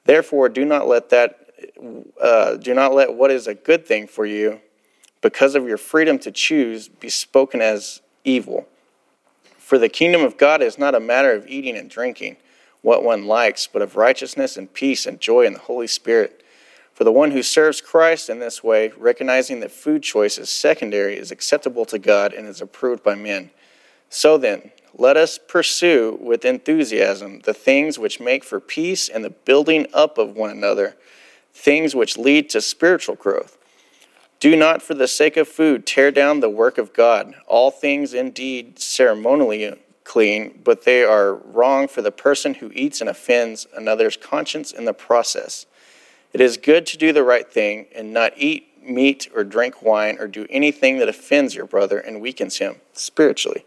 Therefore, 0.05 0.49
do 0.49 0.65
not 0.65 0.87
let 0.87 1.09
that 1.09 1.39
uh, 2.21 2.57
do 2.57 2.73
not 2.73 2.93
let 2.93 3.13
what 3.13 3.31
is 3.31 3.47
a 3.47 3.53
good 3.53 3.85
thing 3.85 4.07
for 4.07 4.25
you, 4.25 4.59
because 5.25 5.55
of 5.55 5.67
your 5.67 5.79
freedom 5.79 6.19
to 6.19 6.31
choose, 6.31 6.87
be 6.87 7.09
spoken 7.09 7.59
as 7.59 7.99
evil. 8.23 8.67
For 9.57 9.79
the 9.79 9.89
kingdom 9.89 10.21
of 10.21 10.37
God 10.37 10.61
is 10.61 10.77
not 10.77 10.93
a 10.93 10.99
matter 10.99 11.31
of 11.31 11.47
eating 11.47 11.75
and 11.75 11.89
drinking 11.89 12.37
what 12.83 13.03
one 13.03 13.25
likes, 13.25 13.65
but 13.65 13.81
of 13.81 13.95
righteousness 13.95 14.55
and 14.55 14.71
peace 14.71 15.07
and 15.07 15.19
joy 15.19 15.47
in 15.47 15.53
the 15.53 15.59
Holy 15.59 15.87
Spirit. 15.87 16.43
For 16.93 17.05
the 17.05 17.11
one 17.11 17.31
who 17.31 17.41
serves 17.41 17.81
Christ 17.81 18.29
in 18.29 18.37
this 18.37 18.63
way, 18.63 18.91
recognizing 18.95 19.61
that 19.61 19.71
food 19.71 20.03
choice 20.03 20.37
is 20.37 20.51
secondary, 20.51 21.17
is 21.17 21.31
acceptable 21.31 21.85
to 21.85 21.97
God 21.97 22.31
and 22.31 22.47
is 22.47 22.61
approved 22.61 23.01
by 23.01 23.15
men. 23.15 23.49
So 24.09 24.37
then, 24.37 24.69
let 24.95 25.17
us 25.17 25.39
pursue 25.39 26.19
with 26.21 26.45
enthusiasm 26.45 27.39
the 27.45 27.53
things 27.55 27.97
which 27.97 28.19
make 28.19 28.43
for 28.43 28.59
peace 28.59 29.09
and 29.09 29.25
the 29.25 29.31
building 29.31 29.87
up 29.91 30.19
of 30.19 30.35
one 30.35 30.51
another, 30.51 30.95
things 31.51 31.95
which 31.95 32.15
lead 32.15 32.47
to 32.51 32.61
spiritual 32.61 33.15
growth. 33.15 33.57
Do 34.45 34.55
not, 34.55 34.83
for 34.83 34.93
the 34.93 35.07
sake 35.07 35.37
of 35.37 35.47
food, 35.47 35.87
tear 35.87 36.11
down 36.11 36.39
the 36.39 36.51
work 36.51 36.77
of 36.77 36.93
God. 36.93 37.33
All 37.47 37.71
things 37.71 38.13
indeed 38.13 38.77
ceremonially 38.77 39.73
clean, 40.03 40.61
but 40.63 40.85
they 40.85 41.01
are 41.01 41.33
wrong 41.33 41.87
for 41.87 42.03
the 42.03 42.11
person 42.11 42.53
who 42.53 42.71
eats 42.75 43.01
and 43.01 43.09
offends 43.09 43.65
another's 43.75 44.15
conscience 44.15 44.71
in 44.71 44.85
the 44.85 44.93
process. 44.93 45.65
It 46.31 46.41
is 46.41 46.57
good 46.57 46.85
to 46.85 46.97
do 46.99 47.11
the 47.11 47.23
right 47.23 47.51
thing 47.51 47.87
and 47.95 48.13
not 48.13 48.33
eat 48.37 48.67
meat 48.87 49.27
or 49.33 49.43
drink 49.43 49.81
wine 49.81 50.17
or 50.19 50.27
do 50.27 50.45
anything 50.51 50.99
that 50.99 51.09
offends 51.09 51.55
your 51.55 51.65
brother 51.65 51.97
and 51.97 52.21
weakens 52.21 52.57
him 52.57 52.75
spiritually. 52.93 53.65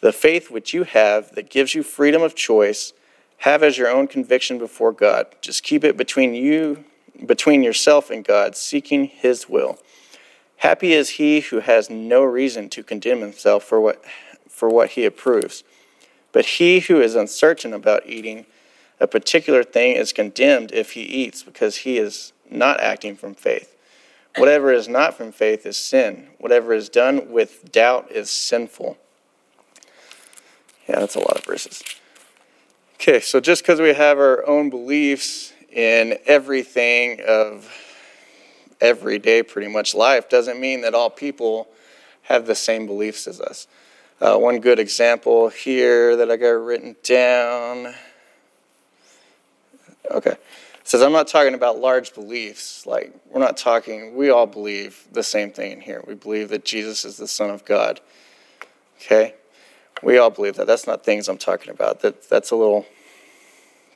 The 0.00 0.12
faith 0.12 0.50
which 0.50 0.74
you 0.74 0.82
have 0.82 1.36
that 1.36 1.50
gives 1.50 1.72
you 1.72 1.84
freedom 1.84 2.20
of 2.20 2.34
choice, 2.34 2.94
have 3.36 3.62
as 3.62 3.78
your 3.78 3.88
own 3.88 4.08
conviction 4.08 4.58
before 4.58 4.90
God. 4.90 5.26
Just 5.40 5.62
keep 5.62 5.84
it 5.84 5.96
between 5.96 6.34
you, 6.34 6.84
between 7.24 7.62
yourself 7.62 8.10
and 8.10 8.24
God, 8.24 8.56
seeking 8.56 9.04
his 9.04 9.48
will. 9.48 9.78
Happy 10.60 10.92
is 10.92 11.10
he 11.10 11.40
who 11.40 11.60
has 11.60 11.88
no 11.88 12.22
reason 12.22 12.68
to 12.68 12.82
condemn 12.82 13.20
himself 13.20 13.64
for 13.64 13.80
what 13.80 14.04
for 14.48 14.68
what 14.68 14.90
he 14.90 15.06
approves. 15.06 15.64
But 16.32 16.44
he 16.44 16.80
who 16.80 17.00
is 17.00 17.14
uncertain 17.14 17.72
about 17.72 18.06
eating 18.06 18.44
a 19.00 19.06
particular 19.06 19.64
thing 19.64 19.96
is 19.96 20.12
condemned 20.12 20.70
if 20.72 20.92
he 20.92 21.00
eats, 21.00 21.42
because 21.42 21.78
he 21.78 21.96
is 21.96 22.34
not 22.50 22.78
acting 22.80 23.16
from 23.16 23.34
faith. 23.34 23.74
Whatever 24.36 24.70
is 24.70 24.86
not 24.86 25.14
from 25.14 25.32
faith 25.32 25.64
is 25.64 25.78
sin. 25.78 26.28
Whatever 26.38 26.74
is 26.74 26.90
done 26.90 27.32
with 27.32 27.72
doubt 27.72 28.12
is 28.12 28.30
sinful. 28.30 28.98
Yeah, 30.86 31.00
that's 31.00 31.16
a 31.16 31.20
lot 31.20 31.38
of 31.38 31.44
verses. 31.44 31.82
Okay, 32.96 33.20
so 33.20 33.40
just 33.40 33.62
because 33.62 33.80
we 33.80 33.94
have 33.94 34.18
our 34.18 34.46
own 34.46 34.68
beliefs 34.68 35.54
in 35.72 36.18
everything 36.26 37.20
of 37.26 37.66
everyday, 38.80 39.42
pretty 39.42 39.68
much 39.68 39.94
life, 39.94 40.28
doesn't 40.28 40.60
mean 40.60 40.80
that 40.82 40.94
all 40.94 41.10
people 41.10 41.68
have 42.22 42.46
the 42.46 42.54
same 42.54 42.86
beliefs 42.86 43.26
as 43.26 43.40
us. 43.40 43.66
Uh, 44.20 44.36
one 44.36 44.60
good 44.60 44.78
example 44.78 45.48
here 45.48 46.16
that 46.16 46.30
I 46.30 46.36
got 46.36 46.48
written 46.50 46.94
down. 47.02 47.94
Okay. 50.10 50.32
It 50.32 50.88
says, 50.88 51.02
I'm 51.02 51.12
not 51.12 51.28
talking 51.28 51.54
about 51.54 51.78
large 51.78 52.14
beliefs. 52.14 52.84
Like, 52.86 53.14
we're 53.30 53.40
not 53.40 53.56
talking, 53.56 54.16
we 54.16 54.30
all 54.30 54.46
believe 54.46 55.06
the 55.12 55.22
same 55.22 55.52
thing 55.52 55.72
in 55.72 55.80
here. 55.80 56.02
We 56.06 56.14
believe 56.14 56.48
that 56.50 56.64
Jesus 56.64 57.04
is 57.04 57.16
the 57.16 57.28
Son 57.28 57.50
of 57.50 57.64
God. 57.64 58.00
Okay? 58.96 59.34
We 60.02 60.18
all 60.18 60.30
believe 60.30 60.56
that. 60.56 60.66
That's 60.66 60.86
not 60.86 61.04
things 61.04 61.28
I'm 61.28 61.38
talking 61.38 61.70
about. 61.70 62.00
That, 62.00 62.28
that's 62.28 62.50
a 62.50 62.56
little, 62.56 62.86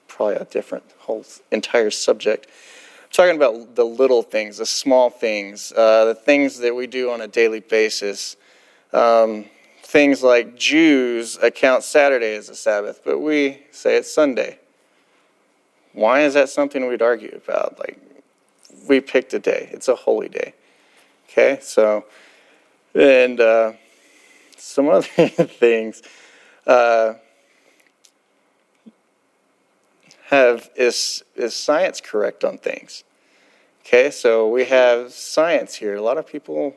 probably 0.09 0.37
a 0.37 0.45
different 0.45 0.85
whole 0.99 1.25
entire 1.51 1.91
subject. 1.91 2.47
Talking 3.15 3.37
about 3.37 3.77
the 3.77 3.85
little 3.85 4.23
things, 4.23 4.59
the 4.59 4.67
small 4.67 5.09
things, 5.09 5.73
uh, 5.77 6.07
the 6.07 6.17
things 6.17 6.59
that 6.59 6.75
we 6.75 6.89
do 6.89 7.13
on 7.13 7.21
a 7.21 7.29
daily 7.29 7.61
basis. 7.61 8.37
Um, 8.93 9.45
things 9.85 10.25
like 10.25 10.57
Jews 10.57 11.39
account 11.41 11.85
Saturday 11.85 12.35
as 12.35 12.49
a 12.49 12.57
Sabbath, 12.57 13.03
but 13.05 13.21
we 13.21 13.63
say 13.71 13.99
it's 13.99 14.13
Sunday. 14.13 14.59
Why 15.93 16.23
is 16.23 16.35
that 16.35 16.49
something 16.49 16.89
we'd 16.89 17.03
argue 17.03 17.41
about? 17.47 17.79
Like, 17.79 18.01
we 18.89 19.01
picked 19.01 19.33
a 19.33 19.39
day, 19.39 19.69
it's 19.71 19.87
a 19.87 19.95
holy 19.95 20.29
day. 20.29 20.53
Okay, 21.29 21.61
so, 21.63 22.07
and 22.97 23.39
uh, 23.39 23.75
some 24.57 24.89
other 24.91 25.03
things. 25.03 26.03
Uh, 26.67 27.15
have 30.35 30.71
is 30.77 31.25
is 31.35 31.55
science 31.55 32.01
correct 32.01 32.45
on 32.45 32.59
things? 32.59 33.05
Okay, 33.81 34.11
so 34.11 34.49
we 34.49 34.65
have 34.65 35.13
science 35.13 35.75
here. 35.75 35.95
A 35.95 36.03
lot 36.03 36.19
of 36.19 36.27
people 36.27 36.77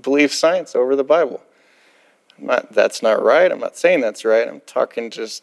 believe 0.00 0.32
science 0.32 0.74
over 0.74 0.94
the 0.94 1.04
Bible 1.04 1.42
not, 2.40 2.72
that's 2.72 3.02
not 3.02 3.22
right. 3.22 3.50
I'm 3.50 3.60
not 3.60 3.76
saying 3.76 4.00
that's 4.00 4.24
right. 4.24 4.46
I'm 4.48 4.60
talking 4.60 5.10
just, 5.10 5.42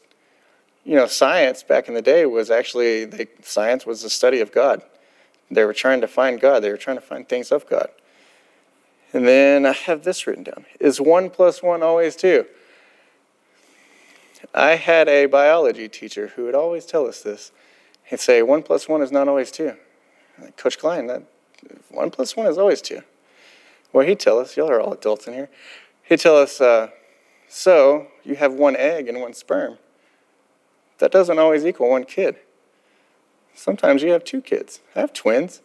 you 0.83 0.95
know, 0.95 1.07
science 1.07 1.63
back 1.63 1.87
in 1.87 1.93
the 1.93 2.01
day 2.01 2.25
was 2.25 2.49
actually, 2.49 3.05
the, 3.05 3.27
science 3.41 3.85
was 3.85 4.01
the 4.01 4.09
study 4.09 4.39
of 4.39 4.51
God. 4.51 4.81
They 5.51 5.63
were 5.63 5.73
trying 5.73 6.01
to 6.01 6.07
find 6.07 6.39
God, 6.39 6.63
they 6.63 6.69
were 6.69 6.77
trying 6.77 6.97
to 6.97 7.01
find 7.01 7.27
things 7.27 7.51
of 7.51 7.67
God. 7.67 7.89
And 9.13 9.27
then 9.27 9.65
I 9.65 9.71
have 9.71 10.03
this 10.03 10.27
written 10.27 10.43
down 10.43 10.65
Is 10.79 10.99
one 10.99 11.29
plus 11.29 11.61
one 11.61 11.83
always 11.83 12.15
two? 12.15 12.45
I 14.53 14.75
had 14.75 15.07
a 15.07 15.25
biology 15.25 15.89
teacher 15.89 16.27
who 16.35 16.45
would 16.45 16.55
always 16.55 16.85
tell 16.85 17.07
us 17.07 17.21
this. 17.21 17.51
He'd 18.03 18.19
say, 18.19 18.41
one 18.41 18.63
plus 18.63 18.87
one 18.87 19.01
is 19.01 19.11
not 19.11 19.27
always 19.27 19.51
two. 19.51 19.75
Like, 20.39 20.57
Coach 20.57 20.77
Klein, 20.77 21.07
that 21.07 21.23
one 21.89 22.11
plus 22.11 22.35
one 22.35 22.47
is 22.47 22.57
always 22.57 22.81
two. 22.81 23.01
Well, 23.91 24.05
he'd 24.05 24.19
tell 24.19 24.39
us, 24.39 24.57
y'all 24.57 24.69
are 24.69 24.81
all 24.81 24.93
adults 24.93 25.27
in 25.27 25.33
here. 25.33 25.49
He'd 26.03 26.19
tell 26.19 26.37
us, 26.37 26.59
uh, 26.59 26.89
so 27.47 28.07
you 28.23 28.35
have 28.35 28.53
one 28.53 28.75
egg 28.75 29.07
and 29.07 29.21
one 29.21 29.33
sperm. 29.33 29.77
That 30.99 31.11
doesn't 31.11 31.39
always 31.39 31.65
equal 31.65 31.89
one 31.89 32.03
kid. 32.03 32.37
Sometimes 33.53 34.03
you 34.03 34.11
have 34.11 34.23
two 34.23 34.41
kids. 34.41 34.81
I 34.95 34.99
have 34.99 35.13
twins. 35.13 35.61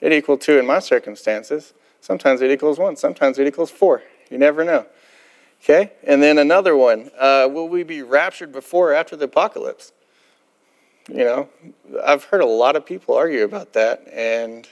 It 0.00 0.12
equals 0.12 0.40
two 0.40 0.58
in 0.58 0.66
my 0.66 0.78
circumstances. 0.78 1.74
Sometimes 2.00 2.40
it 2.40 2.50
equals 2.50 2.78
one. 2.78 2.96
Sometimes 2.96 3.38
it 3.38 3.46
equals 3.46 3.70
four. 3.70 4.02
You 4.30 4.38
never 4.38 4.64
know. 4.64 4.86
Okay? 5.62 5.92
And 6.04 6.22
then 6.22 6.38
another 6.38 6.76
one 6.76 7.10
uh, 7.18 7.48
Will 7.50 7.68
we 7.68 7.82
be 7.82 8.02
raptured 8.02 8.52
before 8.52 8.92
or 8.92 8.94
after 8.94 9.16
the 9.16 9.26
apocalypse? 9.26 9.92
You 11.08 11.24
know, 11.24 11.48
I've 12.04 12.24
heard 12.24 12.40
a 12.40 12.46
lot 12.46 12.76
of 12.76 12.86
people 12.86 13.16
argue 13.16 13.44
about 13.44 13.72
that. 13.72 14.06
And 14.12 14.68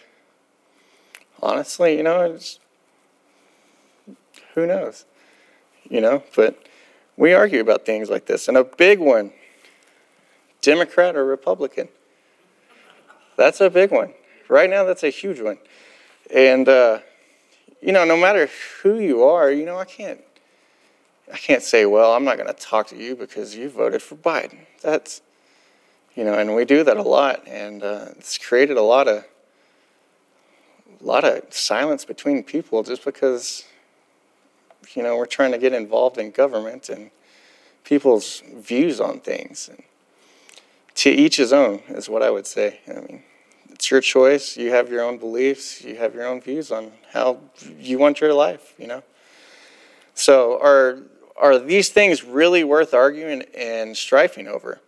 honestly, 1.42 1.96
you 1.96 2.02
know, 2.02 2.20
it's 2.32 2.60
who 4.54 4.66
knows? 4.66 5.04
You 5.88 6.00
know, 6.00 6.22
but 6.36 6.62
we 7.16 7.32
argue 7.32 7.60
about 7.60 7.86
things 7.86 8.10
like 8.10 8.26
this. 8.26 8.46
And 8.46 8.56
a 8.56 8.64
big 8.64 8.98
one 8.98 9.32
Democrat 10.60 11.16
or 11.16 11.24
Republican? 11.24 11.88
That's 13.36 13.60
a 13.60 13.70
big 13.70 13.90
one. 13.90 14.12
Right 14.48 14.68
now, 14.68 14.84
that's 14.84 15.04
a 15.04 15.10
huge 15.10 15.40
one. 15.40 15.58
And, 16.34 16.68
uh, 16.68 17.00
you 17.80 17.92
know, 17.92 18.04
no 18.04 18.16
matter 18.16 18.50
who 18.82 18.98
you 18.98 19.22
are, 19.22 19.50
you 19.50 19.64
know, 19.64 19.78
I 19.78 19.84
can't, 19.84 20.20
I 21.32 21.36
can't 21.36 21.62
say, 21.62 21.84
well, 21.86 22.14
I'm 22.14 22.24
not 22.24 22.36
going 22.36 22.48
to 22.48 22.54
talk 22.54 22.86
to 22.88 22.96
you 22.96 23.14
because 23.14 23.54
you 23.54 23.68
voted 23.68 24.02
for 24.02 24.16
Biden. 24.16 24.60
That's, 24.82 25.20
you 26.14 26.24
know, 26.24 26.34
and 26.34 26.54
we 26.54 26.64
do 26.64 26.84
that 26.84 26.96
a 26.96 27.02
lot, 27.02 27.46
and 27.46 27.82
uh, 27.82 28.06
it's 28.12 28.38
created 28.38 28.76
a 28.76 28.82
lot 28.82 29.08
of, 29.08 29.24
a 31.00 31.04
lot 31.04 31.24
of 31.24 31.52
silence 31.52 32.04
between 32.04 32.42
people 32.42 32.82
just 32.82 33.04
because, 33.04 33.64
you 34.94 35.02
know, 35.02 35.16
we're 35.16 35.26
trying 35.26 35.52
to 35.52 35.58
get 35.58 35.72
involved 35.72 36.18
in 36.18 36.30
government 36.30 36.88
and 36.88 37.10
people's 37.84 38.42
views 38.54 39.00
on 39.00 39.20
things. 39.20 39.68
And 39.68 39.82
to 40.96 41.10
each 41.10 41.36
his 41.36 41.52
own 41.52 41.82
is 41.88 42.08
what 42.08 42.22
I 42.22 42.30
would 42.30 42.46
say. 42.46 42.80
I 42.88 43.00
mean, 43.00 43.22
it's 43.70 43.90
your 43.90 44.00
choice. 44.00 44.56
You 44.56 44.70
have 44.72 44.90
your 44.90 45.02
own 45.02 45.18
beliefs. 45.18 45.84
You 45.84 45.94
have 45.96 46.14
your 46.14 46.26
own 46.26 46.40
views 46.40 46.72
on 46.72 46.90
how 47.12 47.38
you 47.78 47.98
want 47.98 48.20
your 48.20 48.34
life. 48.34 48.74
You 48.76 48.88
know. 48.88 49.02
So 50.14 50.58
are 50.60 50.98
are 51.38 51.58
these 51.58 51.88
things 51.88 52.24
really 52.24 52.64
worth 52.64 52.94
arguing 52.94 53.42
and 53.56 53.94
strifing 53.94 54.46
over? 54.46 54.80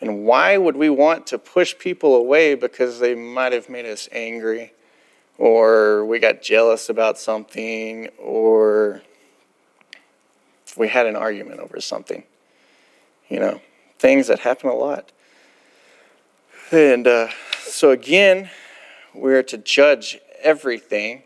And 0.00 0.24
why 0.24 0.56
would 0.56 0.76
we 0.76 0.90
want 0.90 1.26
to 1.28 1.38
push 1.38 1.76
people 1.78 2.14
away 2.16 2.54
because 2.54 2.98
they 2.98 3.14
might 3.14 3.52
have 3.52 3.68
made 3.70 3.86
us 3.86 4.08
angry, 4.12 4.72
or 5.38 6.04
we 6.04 6.18
got 6.18 6.42
jealous 6.42 6.88
about 6.88 7.18
something, 7.18 8.08
or 8.18 9.02
we 10.76 10.88
had 10.88 11.06
an 11.06 11.16
argument 11.16 11.60
over 11.60 11.80
something? 11.80 12.24
You 13.28 13.40
know, 13.40 13.60
things 13.98 14.26
that 14.26 14.40
happen 14.40 14.68
a 14.68 14.74
lot. 14.74 15.12
And 16.70 17.06
uh, 17.06 17.28
so, 17.60 17.90
again, 17.90 18.50
we're 19.14 19.42
to 19.44 19.56
judge 19.56 20.18
everything 20.42 21.22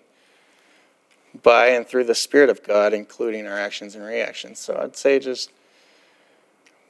by 1.43 1.69
and 1.69 1.87
through 1.87 2.05
the 2.05 2.15
Spirit 2.15 2.51
of 2.51 2.63
God, 2.63 2.93
including 2.93 3.47
our 3.47 3.59
actions 3.59 3.95
and 3.95 4.05
reactions. 4.05 4.59
So, 4.59 4.79
I'd 4.83 4.97
say 4.97 5.19
just 5.19 5.51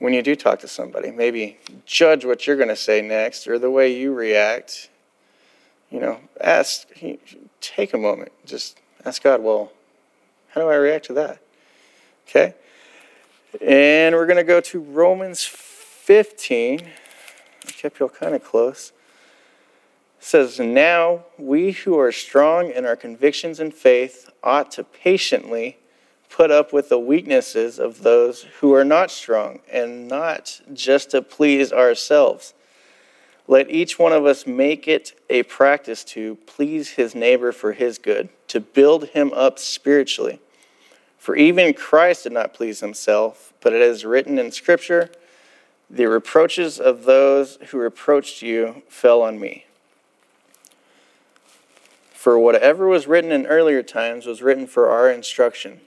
when 0.00 0.14
you 0.14 0.22
do 0.22 0.34
talk 0.34 0.60
to 0.60 0.68
somebody, 0.68 1.10
maybe 1.10 1.58
judge 1.84 2.24
what 2.24 2.46
you're 2.46 2.56
going 2.56 2.68
to 2.68 2.76
say 2.76 3.02
next 3.02 3.46
or 3.46 3.58
the 3.58 3.70
way 3.70 3.94
you 3.94 4.12
react. 4.12 4.88
You 5.90 6.00
know, 6.00 6.20
ask, 6.40 6.88
take 7.60 7.92
a 7.92 7.98
moment, 7.98 8.32
just 8.46 8.78
ask 9.04 9.22
God, 9.22 9.42
well, 9.42 9.72
how 10.48 10.62
do 10.62 10.68
I 10.68 10.76
react 10.76 11.06
to 11.06 11.12
that? 11.14 11.40
Okay? 12.28 12.54
And 13.60 14.14
we're 14.14 14.26
going 14.26 14.36
to 14.36 14.44
go 14.44 14.60
to 14.60 14.80
Romans 14.80 15.44
15. 15.44 16.80
I 16.80 17.70
kept 17.70 17.98
y'all 17.98 18.08
kind 18.08 18.34
of 18.34 18.42
close. 18.42 18.92
Says, 20.22 20.60
Now 20.60 21.24
we 21.38 21.72
who 21.72 21.98
are 21.98 22.12
strong 22.12 22.70
in 22.70 22.84
our 22.84 22.94
convictions 22.94 23.58
and 23.58 23.72
faith 23.72 24.30
ought 24.42 24.70
to 24.72 24.84
patiently 24.84 25.78
put 26.28 26.50
up 26.50 26.72
with 26.72 26.90
the 26.90 26.98
weaknesses 26.98 27.78
of 27.78 28.02
those 28.02 28.42
who 28.60 28.72
are 28.74 28.84
not 28.84 29.10
strong 29.10 29.60
and 29.72 30.06
not 30.06 30.60
just 30.72 31.10
to 31.10 31.22
please 31.22 31.72
ourselves. 31.72 32.54
Let 33.48 33.70
each 33.70 33.98
one 33.98 34.12
of 34.12 34.26
us 34.26 34.46
make 34.46 34.86
it 34.86 35.18
a 35.28 35.42
practice 35.42 36.04
to 36.04 36.36
please 36.46 36.90
his 36.90 37.14
neighbor 37.14 37.50
for 37.50 37.72
his 37.72 37.98
good, 37.98 38.28
to 38.48 38.60
build 38.60 39.08
him 39.08 39.32
up 39.32 39.58
spiritually. 39.58 40.38
For 41.18 41.34
even 41.34 41.74
Christ 41.74 42.24
did 42.24 42.32
not 42.32 42.54
please 42.54 42.80
himself, 42.80 43.52
but 43.60 43.72
it 43.72 43.82
is 43.82 44.04
written 44.04 44.38
in 44.38 44.52
Scripture, 44.52 45.10
the 45.88 46.06
reproaches 46.06 46.78
of 46.78 47.04
those 47.04 47.58
who 47.68 47.78
reproached 47.78 48.42
you 48.42 48.82
fell 48.88 49.22
on 49.22 49.40
me. 49.40 49.64
For 52.20 52.38
whatever 52.38 52.86
was 52.86 53.06
written 53.06 53.32
in 53.32 53.46
earlier 53.46 53.82
times 53.82 54.26
was 54.26 54.42
written 54.42 54.66
for 54.66 54.90
our 54.90 55.10
instruction, 55.10 55.80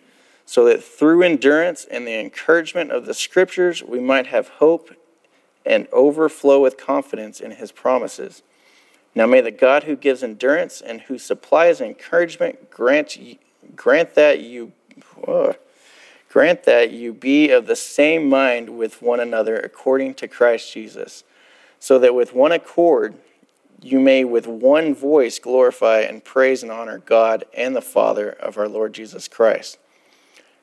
so 0.47 0.65
that 0.65 0.83
through 0.83 1.21
endurance 1.21 1.85
and 1.85 2.07
the 2.07 2.19
encouragement 2.19 2.91
of 2.91 3.05
the 3.05 3.13
Scriptures 3.13 3.83
we 3.83 3.99
might 3.99 4.25
have 4.25 4.47
hope 4.47 4.89
and 5.63 5.87
overflow 5.91 6.59
with 6.59 6.75
confidence 6.75 7.39
in 7.39 7.51
His 7.51 7.71
promises. 7.71 8.41
Now 9.13 9.27
may 9.27 9.41
the 9.41 9.51
God 9.51 9.83
who 9.83 9.95
gives 9.95 10.23
endurance 10.23 10.81
and 10.81 11.01
who 11.01 11.19
supplies 11.19 11.79
encouragement 11.79 12.71
grant, 12.71 13.15
grant 13.75 14.15
that 14.15 14.39
you. 14.39 14.71
Grant 16.29 16.63
that 16.63 16.89
you 16.89 17.13
be 17.13 17.51
of 17.51 17.67
the 17.67 17.75
same 17.75 18.27
mind 18.27 18.75
with 18.75 19.03
one 19.03 19.19
another 19.19 19.59
according 19.59 20.15
to 20.15 20.27
Christ 20.27 20.73
Jesus, 20.73 21.23
so 21.79 21.99
that 21.99 22.15
with 22.15 22.33
one 22.33 22.51
accord 22.51 23.13
you 23.83 23.99
may 23.99 24.23
with 24.23 24.47
one 24.47 24.95
voice 24.95 25.39
glorify 25.39 25.99
and 25.99 26.23
praise 26.23 26.63
and 26.63 26.71
honor 26.71 26.99
God 26.99 27.43
and 27.53 27.75
the 27.75 27.81
Father 27.81 28.29
of 28.29 28.57
our 28.57 28.67
Lord 28.67 28.93
Jesus 28.93 29.27
Christ. 29.27 29.77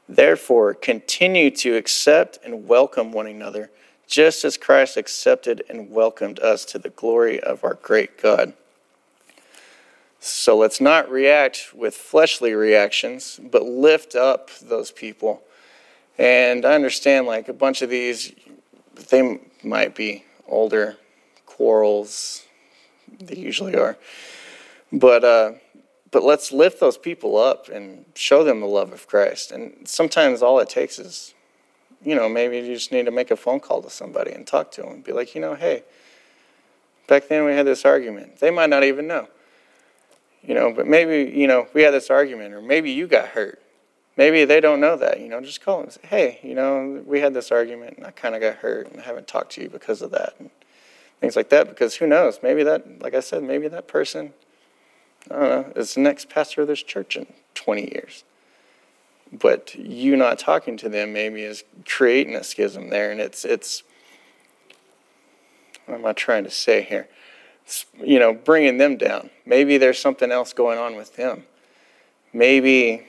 Therefore, 0.08 0.74
continue 0.74 1.50
to 1.52 1.76
accept 1.76 2.38
and 2.44 2.66
welcome 2.66 3.12
one 3.12 3.26
another, 3.26 3.70
just 4.06 4.44
as 4.44 4.56
Christ 4.56 4.96
accepted 4.96 5.62
and 5.68 5.90
welcomed 5.90 6.40
us 6.40 6.64
to 6.66 6.78
the 6.78 6.90
glory 6.90 7.38
of 7.38 7.62
our 7.62 7.74
great 7.74 8.20
God. 8.20 8.54
So 10.18 10.56
let's 10.56 10.80
not 10.80 11.10
react 11.10 11.72
with 11.74 11.94
fleshly 11.94 12.54
reactions, 12.54 13.38
but 13.42 13.62
lift 13.62 14.14
up 14.14 14.50
those 14.60 14.90
people 14.90 15.42
and 16.20 16.66
I 16.66 16.74
understand, 16.74 17.26
like, 17.26 17.48
a 17.48 17.54
bunch 17.54 17.80
of 17.80 17.88
these, 17.88 18.34
they 19.08 19.40
might 19.64 19.94
be 19.94 20.26
older 20.46 20.98
quarrels. 21.46 22.44
They 23.18 23.36
usually 23.36 23.76
are. 23.76 23.96
But, 24.92 25.24
uh, 25.24 25.52
but 26.10 26.22
let's 26.22 26.52
lift 26.52 26.80
those 26.80 26.98
people 26.98 27.36
up 27.36 27.68
and 27.68 28.04
show 28.14 28.44
them 28.44 28.60
the 28.60 28.66
love 28.66 28.92
of 28.92 29.06
Christ. 29.06 29.52
And 29.52 29.86
sometimes 29.86 30.42
all 30.42 30.58
it 30.60 30.68
takes 30.68 30.98
is, 30.98 31.34
you 32.02 32.14
know, 32.14 32.28
maybe 32.28 32.56
you 32.56 32.74
just 32.74 32.92
need 32.92 33.06
to 33.06 33.10
make 33.10 33.30
a 33.30 33.36
phone 33.36 33.60
call 33.60 33.82
to 33.82 33.90
somebody 33.90 34.32
and 34.32 34.46
talk 34.46 34.70
to 34.72 34.82
them 34.82 34.90
and 34.90 35.04
be 35.04 35.12
like, 35.12 35.34
you 35.34 35.40
know, 35.40 35.54
hey, 35.54 35.84
back 37.06 37.28
then 37.28 37.44
we 37.44 37.52
had 37.52 37.66
this 37.66 37.84
argument. 37.84 38.40
They 38.40 38.50
might 38.50 38.70
not 38.70 38.84
even 38.84 39.06
know. 39.06 39.28
You 40.42 40.54
know, 40.54 40.72
but 40.72 40.86
maybe, 40.86 41.30
you 41.36 41.46
know, 41.46 41.68
we 41.74 41.82
had 41.82 41.92
this 41.92 42.08
argument, 42.08 42.54
or 42.54 42.62
maybe 42.62 42.90
you 42.90 43.06
got 43.06 43.28
hurt 43.28 43.60
maybe 44.20 44.44
they 44.44 44.60
don't 44.60 44.80
know 44.80 44.96
that. 44.96 45.18
You 45.18 45.28
know, 45.28 45.40
just 45.40 45.64
call 45.64 45.78
them 45.78 45.84
and 45.84 45.92
say, 45.94 46.00
hey, 46.02 46.40
you 46.42 46.54
know, 46.54 47.02
we 47.06 47.20
had 47.20 47.32
this 47.32 47.50
argument 47.50 47.96
and 47.96 48.06
I 48.06 48.10
kind 48.10 48.34
of 48.34 48.42
got 48.42 48.56
hurt 48.56 48.90
and 48.90 49.00
I 49.00 49.04
haven't 49.04 49.26
talked 49.26 49.52
to 49.52 49.62
you 49.62 49.70
because 49.70 50.02
of 50.02 50.10
that. 50.10 50.34
And 50.38 50.50
things 51.20 51.36
like 51.36 51.50
that, 51.50 51.68
because 51.68 51.96
who 51.96 52.06
knows? 52.06 52.40
Maybe 52.42 52.62
that, 52.62 53.02
like 53.02 53.14
I 53.14 53.20
said, 53.20 53.42
maybe 53.42 53.68
that 53.68 53.88
person, 53.88 54.32
I 55.30 55.34
don't 55.34 55.48
know, 55.48 55.72
is 55.76 55.94
the 55.94 56.00
next 56.00 56.28
pastor 56.28 56.62
of 56.62 56.68
this 56.68 56.82
church 56.82 57.16
in 57.16 57.26
20 57.54 57.82
years. 57.92 58.24
But 59.32 59.74
you 59.74 60.16
not 60.16 60.38
talking 60.38 60.76
to 60.78 60.88
them 60.88 61.12
maybe 61.12 61.42
is 61.42 61.62
creating 61.86 62.34
a 62.34 62.42
schism 62.42 62.90
there. 62.90 63.12
And 63.12 63.20
it's, 63.20 63.44
it's, 63.44 63.84
what 65.86 65.98
am 65.98 66.06
I 66.06 66.12
trying 66.12 66.44
to 66.44 66.50
say 66.50 66.82
here? 66.82 67.08
It's, 67.64 67.86
you 68.02 68.18
know, 68.18 68.32
bringing 68.32 68.78
them 68.78 68.96
down. 68.96 69.30
Maybe 69.46 69.78
there's 69.78 70.00
something 70.00 70.32
else 70.32 70.52
going 70.52 70.78
on 70.78 70.96
with 70.96 71.14
them. 71.16 71.44
Maybe 72.32 73.06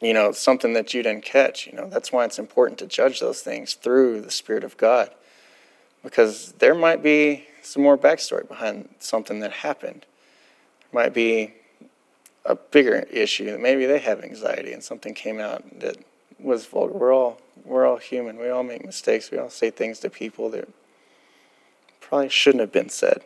you 0.00 0.12
know, 0.12 0.32
something 0.32 0.74
that 0.74 0.92
you 0.92 1.02
didn't 1.02 1.24
catch. 1.24 1.66
You 1.66 1.72
know, 1.72 1.88
that's 1.88 2.12
why 2.12 2.24
it's 2.24 2.38
important 2.38 2.78
to 2.80 2.86
judge 2.86 3.20
those 3.20 3.40
things 3.40 3.74
through 3.74 4.20
the 4.20 4.30
Spirit 4.30 4.64
of 4.64 4.76
God. 4.76 5.10
Because 6.06 6.52
there 6.60 6.72
might 6.72 7.02
be 7.02 7.48
some 7.62 7.82
more 7.82 7.98
backstory 7.98 8.46
behind 8.46 8.88
something 9.00 9.40
that 9.40 9.50
happened. 9.50 10.06
Might 10.92 11.12
be 11.12 11.54
a 12.44 12.54
bigger 12.54 13.00
issue. 13.10 13.58
Maybe 13.58 13.86
they 13.86 13.98
have 13.98 14.22
anxiety 14.22 14.72
and 14.72 14.84
something 14.84 15.14
came 15.14 15.40
out 15.40 15.64
that 15.80 15.96
was 16.38 16.64
vulgar. 16.64 16.94
We're 16.94 17.12
all 17.12 17.40
we're 17.64 17.84
all 17.84 17.96
human. 17.96 18.38
We 18.38 18.48
all 18.50 18.62
make 18.62 18.86
mistakes. 18.86 19.32
We 19.32 19.38
all 19.38 19.50
say 19.50 19.70
things 19.70 19.98
to 19.98 20.08
people 20.08 20.48
that 20.50 20.68
probably 22.00 22.28
shouldn't 22.28 22.60
have 22.60 22.70
been 22.70 22.88
said. 22.88 23.22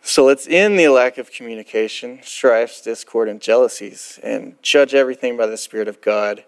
So 0.00 0.24
let's 0.24 0.48
end 0.48 0.78
the 0.78 0.88
lack 0.88 1.18
of 1.18 1.30
communication, 1.30 2.20
strifes, 2.22 2.80
discord, 2.80 3.28
and 3.28 3.42
jealousies, 3.42 4.18
and 4.22 4.56
judge 4.62 4.94
everything 4.94 5.36
by 5.36 5.44
the 5.44 5.58
Spirit 5.58 5.86
of 5.86 6.00
God 6.00 6.44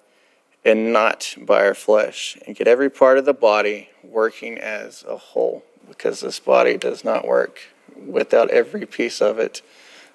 and 0.64 0.92
not 0.92 1.34
by 1.38 1.64
our 1.64 1.74
flesh, 1.74 2.36
and 2.46 2.56
get 2.56 2.68
every 2.68 2.90
part 2.90 3.18
of 3.18 3.24
the 3.24 3.32
body 3.32 3.90
working 4.02 4.58
as 4.58 5.04
a 5.04 5.16
whole, 5.16 5.64
because 5.88 6.20
this 6.20 6.40
body 6.40 6.76
does 6.76 7.04
not 7.04 7.26
work 7.26 7.60
without 7.96 8.50
every 8.50 8.84
piece 8.84 9.20
of 9.20 9.38
it. 9.38 9.62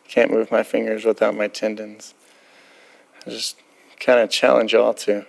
Can't 0.08 0.32
move 0.32 0.51
my 0.51 0.63
fingers 0.63 1.06
without 1.06 1.36
my 1.36 1.47
tendons. 1.47 2.13
I 3.25 3.29
just 3.29 3.58
kind 3.99 4.19
of 4.19 4.29
challenge 4.29 4.73
y'all 4.73 4.93
to 4.93 5.25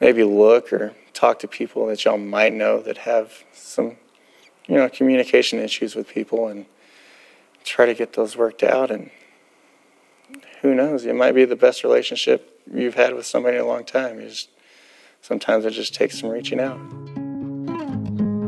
maybe 0.00 0.22
look 0.22 0.72
or 0.72 0.94
talk 1.14 1.38
to 1.38 1.48
people 1.48 1.86
that 1.86 2.04
y'all 2.04 2.18
might 2.18 2.52
know 2.52 2.80
that 2.82 2.98
have 2.98 3.44
some, 3.52 3.96
you 4.66 4.76
know, 4.76 4.88
communication 4.88 5.58
issues 5.58 5.96
with 5.96 6.08
people 6.08 6.48
and 6.48 6.66
try 7.64 7.86
to 7.86 7.94
get 7.94 8.12
those 8.12 8.36
worked 8.36 8.62
out. 8.62 8.90
And 8.90 9.10
who 10.60 10.74
knows, 10.74 11.06
it 11.06 11.14
might 11.14 11.32
be 11.32 11.44
the 11.46 11.56
best 11.56 11.82
relationship 11.82 12.53
you've 12.72 12.94
had 12.94 13.14
with 13.14 13.26
somebody 13.26 13.56
a 13.56 13.66
long 13.66 13.84
time. 13.84 14.20
You 14.20 14.28
just, 14.28 14.50
sometimes 15.22 15.64
it 15.64 15.70
just 15.70 15.94
takes 15.94 16.20
some 16.20 16.30
reaching 16.30 16.60
out. 16.60 16.78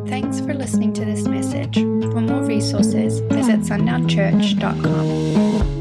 Thanks 0.09 0.40
for 0.40 0.55
listening 0.55 0.92
to 0.94 1.05
this 1.05 1.26
message. 1.26 1.76
For 1.76 2.20
more 2.20 2.42
resources, 2.42 3.20
visit 3.20 3.61
sundownchurch.com. 3.61 5.75